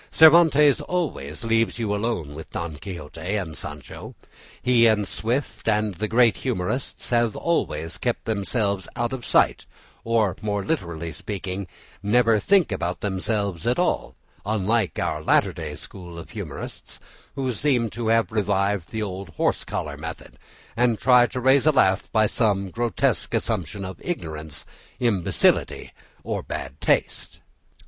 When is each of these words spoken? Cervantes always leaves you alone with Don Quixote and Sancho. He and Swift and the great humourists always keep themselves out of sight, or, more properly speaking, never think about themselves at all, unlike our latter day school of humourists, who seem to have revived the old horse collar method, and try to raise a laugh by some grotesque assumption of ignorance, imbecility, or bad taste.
Cervantes 0.09 0.81
always 0.81 1.43
leaves 1.43 1.77
you 1.77 1.93
alone 1.93 2.33
with 2.33 2.49
Don 2.49 2.77
Quixote 2.77 3.21
and 3.21 3.55
Sancho. 3.55 4.15
He 4.59 4.87
and 4.87 5.07
Swift 5.07 5.67
and 5.67 5.93
the 5.93 6.07
great 6.07 6.37
humourists 6.37 7.13
always 7.13 7.99
keep 7.99 8.23
themselves 8.23 8.87
out 8.95 9.13
of 9.13 9.23
sight, 9.27 9.67
or, 10.03 10.35
more 10.41 10.63
properly 10.63 11.11
speaking, 11.11 11.67
never 12.01 12.39
think 12.39 12.71
about 12.71 13.01
themselves 13.01 13.67
at 13.67 13.77
all, 13.77 14.15
unlike 14.43 14.97
our 14.97 15.21
latter 15.23 15.53
day 15.53 15.75
school 15.75 16.17
of 16.17 16.31
humourists, 16.31 16.99
who 17.35 17.53
seem 17.53 17.87
to 17.91 18.07
have 18.07 18.31
revived 18.31 18.89
the 18.89 19.03
old 19.03 19.29
horse 19.35 19.63
collar 19.63 19.97
method, 19.97 20.39
and 20.75 20.97
try 20.97 21.27
to 21.27 21.39
raise 21.39 21.67
a 21.67 21.71
laugh 21.71 22.11
by 22.11 22.25
some 22.25 22.71
grotesque 22.71 23.35
assumption 23.35 23.85
of 23.85 23.97
ignorance, 24.01 24.65
imbecility, 24.99 25.91
or 26.23 26.41
bad 26.41 26.81
taste. 26.81 27.39